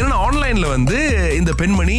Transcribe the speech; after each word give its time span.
ஏன்னா 0.00 0.16
ஆன்லைன்ல 0.26 0.66
வந்து 0.74 0.98
இந்த 1.38 1.52
பெண்மணி 1.60 1.98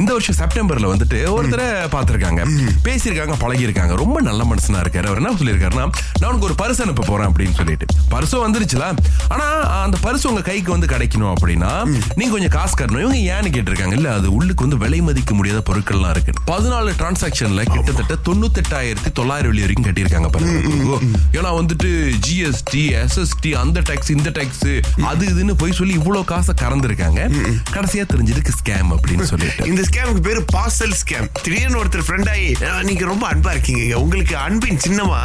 இந்த 0.00 0.10
வருஷம் 0.16 0.38
செப்டம்பர்ல 0.40 0.86
வந்துட்டு 0.92 1.18
ஒருத்தரை 1.36 1.66
பார்த்திருக்காங்க. 1.94 2.42
பேசியிருக்காங்க 2.86 3.34
பழகியிருக்காங்க. 3.44 3.94
ரொம்ப 4.02 4.20
நல்ல 4.28 4.42
மனுஷனா 4.50 4.80
இருக்காரு. 4.84 5.06
அவர் 5.10 5.20
என்ன 5.22 5.32
சொல்லியிருக்காருன்னா 5.40 5.84
நான் 6.20 6.28
உனக்கு 6.30 6.48
ஒரு 6.48 6.56
பரிசு 6.62 6.82
அனுப்ப 6.84 7.04
போறேன் 7.10 7.28
அப்படின்னு 7.30 7.56
சொல்லிட்டு. 7.60 7.86
பரிசும் 8.14 8.44
வந்துருச்சுல. 8.46 8.84
ஆனா 9.28 9.46
அந்த 9.84 9.96
பரிசு 10.06 10.28
உங்க 10.30 10.42
கைக்கு 10.50 10.70
வந்து 10.76 10.90
கிடைக்கணும் 10.94 11.32
அப்படின்னா 11.34 11.72
நீங்க 12.18 12.32
கொஞ்சம் 12.34 12.54
காசு 12.56 12.74
கட்டணும். 12.78 13.04
இவங்க 13.04 13.20
ஏன்னு 13.34 13.52
கேட்டிருக்காங்க. 13.56 13.96
இல்ல 14.00 14.14
அது 14.18 14.28
உள்ளுக்கு 14.38 14.64
வந்து 14.66 14.80
விலை 14.84 15.00
மதிக்க 15.08 15.34
முடியாத 15.34 15.62
பொருட்கள்லாம் 15.68 16.14
இருக்கு. 16.16 16.32
பதினாலு 16.52 16.92
டிரான்சாக்ஷன்ல 17.00 17.62
கிட்டத்தட்ட 17.72 18.16
தொண்ணூத்தெட்டாயிரத்தி 18.28 19.12
தொள்ளாயிரம் 19.20 19.50
வெள்ளி 19.52 19.64
வரைக்கும் 19.66 19.88
கட்டியிருக்காங்க 19.88 20.30
பாருங்க. 20.34 21.00
ஏன்னா 21.38 21.52
வந்துட்டு 21.60 21.90
ஜிஎஸ்டி 22.26 22.82
எஸ்எஸ்டி 23.02 23.52
அந்த 23.62 23.78
டேக்ஸ் 23.90 24.12
இந்த 24.16 24.30
டேக்ஸ் 24.38 24.68
அது 25.10 25.24
இதுன்னு 25.32 25.54
போய் 25.62 25.78
சொல்லி 25.80 25.94
இவ்வளவு 26.00 26.24
காசை 26.32 26.54
கறந்துருக்காங்க. 26.62 27.22
கடைசியா 27.70 28.04
தெரிஞ்சதுக்கு 28.06 28.52
ஸ்கேம் 28.56 28.90
அப்படின்னு 28.92 29.22
சொல்லிட்டு. 29.22 29.66
இந்த 29.66 29.82
ஸ்கேமுக்கு 29.82 30.20
பேரு 30.20 30.44
பார்சல் 30.52 30.94
ஸ்கேம் 31.00 31.28
திடீர்னு 31.42 31.84
ஒருத்தர் 31.84 32.06
ஃப்ரெண்ட் 32.06 32.30
ஆகி 32.30 32.56
"அஹ், 32.60 32.82
நீங்க 32.82 33.04
ரொம்ப 33.04 33.28
அன்பா 33.30 33.50
இருக்கீங்க. 33.50 33.98
உங்களுக்கு 33.98 34.36
அன்பின் 34.38 34.80
சின்னமா? 34.86 35.20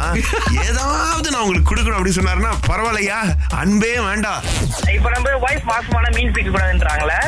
ஏதாவது 0.64 1.30
நான் 1.30 1.40
உங்களுக்கு 1.40 1.74
கொடுக்கணும் 1.74 1.98
அப்படின்னு 1.98 2.18
சொன்னாருன்னா 2.20 2.52
பரவாயில்லையா? 2.66 3.18
அன்பே 3.54 4.00
வேண்டாம். 4.00 4.42
இப்ப 4.92 5.10
நம்ம 5.10 5.30
ஒய்ஃப் 5.42 5.66
மாசமான 5.66 6.14
மீன் 6.14 6.32
பிடிக்க 6.32 6.50
கூடாதுன்றாங்களே 6.50 7.18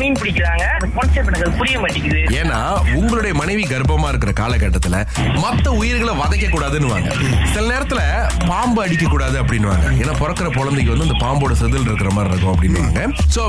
மீன் 0.00 0.18
பிடிக்கிறாங்க. 0.20 0.64
கான்செப்ட் 0.96 1.30
எனக்கு 1.30 1.58
புரிய 1.60 1.76
மாட்டேங்குது. 1.82 2.20
ஏன்னா 2.40 2.58
உங்களுடைய 2.98 3.32
மனைவி 3.40 3.64
கர்ப்பமா 3.72 4.08
இருக்கிற 4.12 4.32
காலகட்டத்துல 4.40 4.98
மத்த 5.44 5.68
உயிர்களை 5.80 6.14
வதைக்க 6.22 6.46
கூடாதுன்னு 6.54 6.88
சில 7.54 7.64
நேரத்துல 7.72 8.00
பாம்பு 8.50 8.80
அடிக்க 8.84 9.06
கூடாது 9.12 9.36
அப்படின்னுவாங்க. 9.42 9.86
ஏன்னா 10.02 10.14
பிறக்கிற 10.22 10.48
குழந்தைக்கு 10.58 10.92
வந்து 10.94 11.06
அந்த 11.06 11.18
பாம்போட 11.24 11.54
செதில் 11.62 11.88
இருக்கிற 11.88 12.10
மாதிரி 12.16 12.32
இருக்கும் 12.34 12.54
அப்படின்னுவாங்க. 12.54 13.00
சோ 13.36 13.42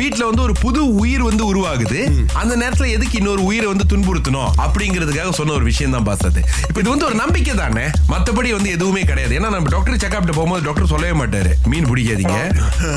வீட்ல 0.00 0.22
வந்து 0.30 0.44
ஒரு 0.46 0.54
புது 0.64 0.80
உயிர் 1.02 1.24
வந்து 1.28 1.44
உருவாகுது. 1.50 2.00
அந்த 2.42 2.54
நேரத்துல 2.62 2.88
எதுக்கு 2.96 3.18
இன்னொரு 3.20 3.42
உயிரை 3.50 3.68
வந்து 3.72 3.86
துன்புறுத்தணும் 3.92 4.50
அப்படிங்கிறதுக்காக 4.64 5.32
சொன்ன 5.40 5.54
ஒரு 5.58 5.66
விஷயம் 5.70 5.94
தான் 5.96 6.06
பாஸ் 6.08 6.24
அது 6.30 6.42
இப்ப 6.68 6.78
இது 6.82 6.90
வந்து 6.94 7.08
ஒரு 7.10 7.16
நம்பிக்கை 7.22 7.54
தானே? 7.62 7.86
மத்தபடி 8.12 8.50
வந்து 8.56 8.70
எதுவுமே 8.76 9.02
கிடையாது. 9.10 9.34
ஏன்னா 9.38 9.50
நம்ம 9.56 9.72
டாக்டர் 9.76 10.00
செக்அப் 10.04 10.32
போகும்போது 10.38 10.66
டாக்டர் 10.68 10.92
சொல்லவே 10.94 11.14
மாட்டாரு. 11.22 11.52
மீன் 11.72 11.88
பிடிக்காதீங்க. 11.90 12.38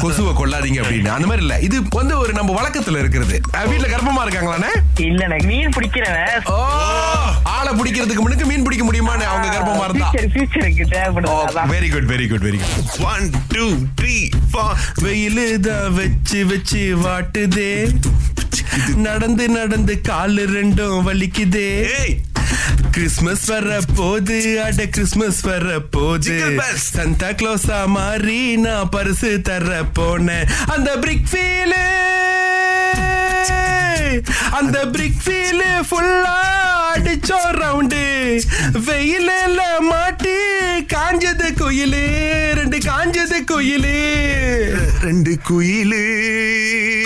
கொசுவை 0.03 0.33
கொள்ளாதீங்க 0.41 0.79
அப்படின்னு. 0.83 1.15
அந்த 1.17 1.27
மாதிரி 1.31 1.45
இல்ல. 1.47 1.57
இது 1.67 1.77
வந்து 1.99 2.15
ஒரு 2.23 2.33
நம்ம 2.39 2.53
வழக்கத்துல 2.59 2.98
இருக்கிறது. 2.99 3.35
அஹ் 3.51 3.67
வீட்ல 3.67 3.87
கர்ப்பமா 3.87 4.23
இருக்காங்களானே 4.25 4.71
இல்ல 5.01 5.27
மீன் 5.45 5.73
பிடிக்கிறேன் 5.75 6.47
ஓ 6.49 6.57
ஆளை 7.53 7.71
பிடிக்கிறதுக்கு 7.73 8.23
முன்னுக்கு 8.23 8.45
மீன் 8.45 8.63
பிடிக்க 8.63 8.83
முடியுமான்னு 8.85 9.27
அவங்க 9.29 9.47
கர்ப்பமா 9.49 9.83
இருந்தா. 9.83 10.09
ஃபியூச்சருக்கு 10.27 10.85
தேவைப்படுது. 10.93 11.65
Very 11.73 11.89
good 11.91 12.09
very 12.11 12.27
good 12.29 12.45
very 12.47 12.59
good 12.63 13.03
one 13.11 13.25
two 13.47 13.65
three 13.99 14.15
four 14.51 14.75
வெயிலு 15.01 15.47
தான் 15.59 15.93
வச்சு 15.93 16.45
வச்சு 16.45 16.83
வாட்டுதே. 16.97 17.71
நடந்து 18.97 19.49
நடந்து 19.49 20.01
காலு 20.01 20.43
ரெண்டும் 20.51 20.99
வலிக்குதே. 21.07 21.69
கிறிஸ்மஸ் 22.91 23.45
வர 23.45 23.79
போது 23.95 24.35
அட 24.63 24.85
கிறிஸ்மஸ் 24.87 25.41
வர 25.41 25.79
போது. 25.89 26.35
சந்தா 26.87 27.29
க்ளோஸா 27.39 27.85
மாறி 27.87 28.55
நான் 28.57 28.89
பரிசு 28.89 29.41
தர 29.41 29.69
போனேன் 29.93 30.47
அந்த 30.67 30.97
பிரிக் 30.97 31.27
ஃபீலு 31.31 31.83
அந்த 34.51 34.77
பிரிக் 34.93 35.21
ஃபீலு 35.25 35.69
ஃபுல்லா 35.89 36.35
அடிச்சோம் 36.91 37.51
ரவுண்டு 37.61 38.01
வெயில 38.87 39.29
மாட்டி 39.89 40.35
காஞ்சது 40.93 41.47
குயிலு 41.59 42.01
ரெண்டு 42.59 42.77
காஞ்சது 42.77 43.37
குயிலு. 43.51 43.95
ரெண்டு 45.01 45.31
குயிலு. 45.49 46.01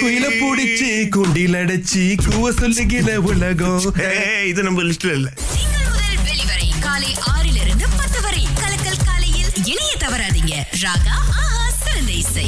குயில 0.01 0.25
புடிச்சு 0.41 0.89
குண்டில் 1.15 1.57
அடைச்சி 1.61 2.03
கூவ 2.25 2.49
சொல்லுகிற 2.59 3.19
உலகம். 3.31 3.85
ஏய் 4.09 4.47
இது 4.47 4.63
நம்ம 4.63 4.81
லிஸ்ட்ல 4.83 5.13
இல்ல. 5.19 5.29
திங்கள் 5.53 5.87
முதல் 5.91 6.19
வெளிவரை 6.27 6.69
காலை 6.79 7.11
ஆறிலிருந்து 7.33 7.87
பத்து 7.97 8.21
வரை. 8.21 8.47
கலக்கல் 8.61 9.03
காலையில் 9.05 9.51
இணைய 9.65 9.93
தவறாதீங்க. 10.05 10.55
ராகா 10.83 11.15
ஆஹா 11.41 11.69
சிறந்த 11.83 12.11
இசை. 12.11 12.47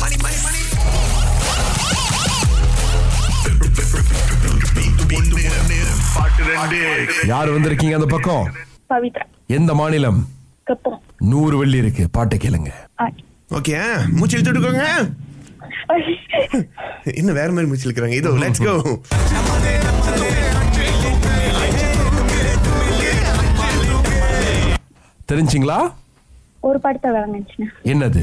பாட்டு 0.00 0.16
ரெண்டு 0.22 1.33
யார் 7.30 7.54
வந்திருக்கீங்க 7.54 7.96
அந்த 7.98 8.08
பக்கம்? 8.14 8.44
பவித்ரா. 8.92 9.24
எந்த 9.58 9.70
மாநிலம்? 9.80 10.20
நூறு 11.32 11.54
வெள்ளி 11.60 11.78
இருக்கு. 11.82 12.04
பாட்டை 12.16 12.36
கேளுங்க. 12.44 12.70
ஓகே 13.58 13.74
மூச்சு 14.18 14.36
இழுத்து 14.36 14.50
விட்டுக்கோங்க. 14.50 14.86
இன்னும் 17.20 17.38
வேற 17.40 17.48
மாதிரி 17.54 17.68
மூச்சு 17.70 17.86
இழுக்கிறாங்க? 17.88 18.18
இதோ 18.20 18.30
லெட்ஸ் 18.42 18.64
கோ 18.66 18.74
தெரிஞ்சிங்களா? 25.30 25.78
ஒரு 26.68 26.78
பாட்டு 26.84 27.12
தான் 27.16 27.36
என்னது? 27.92 28.22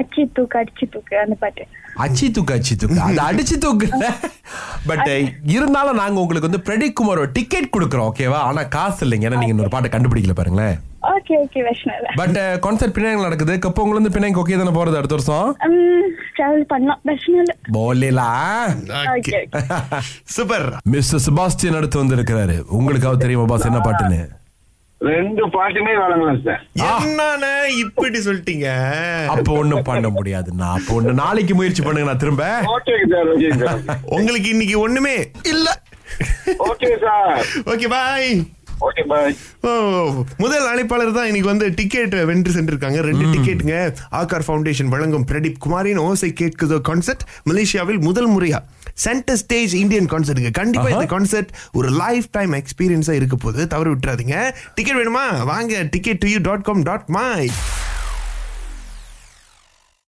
அச்சு 0.00 0.22
தூக்கு 0.36 0.56
அடிச்சு 0.60 0.84
தூக்கு 0.94 1.14
அந்த 1.24 1.36
பாட்டு. 1.42 1.62
அச்சி 2.04 2.26
தூக்கு 2.36 2.52
அச்சி 2.56 2.74
தூக்கு. 2.80 2.98
அது 3.06 3.20
அடிச்சு 3.28 3.56
தூக்கு. 3.64 3.86
பட் 4.90 5.10
இருந்தாலும் 5.56 6.00
நாங்க 6.02 6.20
உங்களுக்கு 6.24 6.50
வந்து 6.50 6.64
பிரதீப் 6.68 6.98
குமார் 7.00 7.22
டிக்கெட் 7.38 7.72
கொடுக்குறோம் 7.76 8.08
ஓகேவா 8.10 8.40
ஆனா 8.50 8.62
காசு 8.76 9.00
இல்லைங்க 9.06 9.28
ஏன்னா 9.28 9.40
நீங்க 9.42 9.54
இன்னொரு 9.54 9.74
பாட்டை 9.74 9.90
கண்டுபிடிக்கல 9.94 10.36
பாருங்களேன். 10.40 10.76
Okay 11.14 11.34
okay 11.42 11.60
Vaishnava 11.66 12.12
but 12.20 12.38
concert 12.64 12.94
பின்னாங்க 12.96 13.26
நடக்குது. 13.26 13.54
கப்போ 13.64 13.82
உங்களுக்கு 13.84 14.00
வந்து 14.00 14.14
பின்னாங்க 14.14 14.40
ஓகே 14.42 14.58
தானே 14.60 14.74
போறது 14.78 15.00
அடுத்த 15.00 15.16
வருஷம்? 15.18 15.50
டிராவல் 16.36 16.66
பண்ணலாம் 16.72 17.00
வைஷ்ணவ 17.10 17.54
போலா 17.76 18.28
ஓகே 19.14 19.40
சூப்பர் 20.36 20.66
மிஸ்டர் 20.94 21.24
செபாஸ்டியன் 21.28 21.78
அடுத்து 21.80 22.02
வந்திருக்கிறாரு. 22.04 22.58
உங்களுக்காவது 22.78 23.24
தெரியுமா 23.24 23.46
பாஸ் 23.52 23.70
என்ன 23.70 23.82
பாட்டுன்னு? 23.86 24.20
ரெண்டு 25.00 25.46
பாட்டுமே 25.46 25.92
வழங்கலாம் 25.98 26.42
சார். 26.42 26.62
என்னண்ணே 26.84 27.66
இப்படி 27.78 28.18
சொல்லிட்டீங்க? 28.18 28.68
அப்போ 29.26 29.52
ஒண்ணும் 29.52 29.82
பண்ண 29.82 30.08
முடியாதுண்ணா. 30.08 30.68
அப்போ 30.72 31.00
ஒண்ணு 31.00 31.12
நாளைக்கு 31.12 31.54
முயற்சி 31.54 31.82
பண்ணுங்க 31.82 32.08
நான் 32.08 32.16
திரும்ப. 32.16 32.46
Okay 32.66 32.96
sir 33.10 33.28
okay 33.34 33.50
sir. 33.58 33.82
உங்களுக்கு 34.16 34.48
இன்னைக்கு 34.48 34.80
ஒண்ணுமே 34.80 35.16
இல்ல. 35.44 35.68
Okay 36.68 36.98
sir. 36.98 37.42
Okay 37.64 37.88
bye. 37.88 38.30
Okay 38.86 39.02
bye 39.10 39.34
முதல் 40.42 40.66
அழைப்பாளர் 40.70 41.14
தான் 41.16 41.28
இன்னைக்கு 41.30 41.50
வந்து 41.50 41.66
டிக்கெட் 41.78 42.14
வென்று 42.30 42.50
சென்றிருக்காங்க. 42.56 42.98
ரெண்டு 43.08 43.24
டிக்கெட்டுங்க 43.34 43.76
ஆகார் 44.20 44.44
ஃபவுண்டேஷன் 44.46 44.92
வழங்கும் 44.94 45.26
பிரதீப் 45.30 45.60
குமாரின் 45.64 46.00
ஓசை 46.06 46.30
கேட்குதோ 46.40 46.78
கான்சர்ட் 46.88 47.24
மலேசியாவில் 47.50 48.00
முதல் 48.08 48.30
முறையா. 48.34 48.60
சென்டர் 49.06 49.40
ஸ்டேஜ் 49.42 49.74
இந்தியன் 49.82 50.10
கான்சர்ட்டுங்க 50.12 50.52
கண்டிப்பா 50.60 50.88
இந்த 50.94 51.08
கான்சர்ட் 51.14 51.50
ஒரு 51.80 51.90
லைஃப் 52.02 52.28
டைம் 52.36 52.54
எக்ஸ்பீரியன்ஸா 52.60 53.16
இருக்க 53.20 53.36
போது 53.46 53.66
தவறு 53.74 53.92
விட்டுறாதீங்க. 53.94 54.36
டிக்கெட் 54.78 55.00
வேணுமா? 55.02 55.26
வாங்க. 55.52 55.82
Ticket 55.94 56.22
to 56.24 56.30
you 56.34 56.40
dot 56.48 56.66
com 56.70 56.82
dot 56.90 57.08
my 57.18 57.42